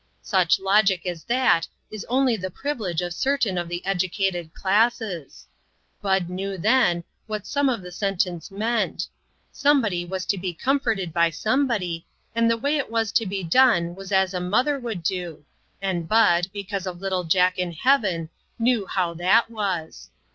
Such 0.23 0.59
logic 0.59 1.05
as 1.05 1.23
that 1.25 1.67
is 1.91 2.07
only 2.09 2.35
the 2.35 2.49
privilege 2.49 3.03
of 3.03 3.13
certain 3.13 3.55
of 3.55 3.69
the 3.69 3.85
educated 3.85 4.51
classes! 4.51 5.45
Bud 6.01 6.27
knew 6.27 6.57
then, 6.57 7.03
what 7.27 7.45
some 7.45 7.69
of 7.69 7.83
the 7.83 7.91
sentence 7.91 8.49
meant. 8.49 9.07
Somebody 9.51 10.03
was 10.03 10.25
to 10.25 10.39
be 10.39 10.55
comforted 10.55 11.13
by 11.13 11.29
somebody, 11.29 12.07
and 12.33 12.49
the 12.49 12.57
way 12.57 12.77
it 12.79 12.89
was 12.89 13.11
to 13.11 13.27
be 13.27 13.43
done 13.43 13.93
was 13.93 14.11
as 14.11 14.33
a 14.33 14.39
mother 14.39 14.79
would 14.79 15.03
do,, 15.03 15.45
and 15.83 16.07
Bud, 16.09 16.51
be 16.51 16.63
cause 16.63 16.87
of 16.87 16.99
little 16.99 17.23
Jack 17.23 17.59
in 17.59 17.71
heaven, 17.71 18.29
knew 18.57 18.87
how 18.87 19.13
that 19.13 19.51
was. 19.51 20.09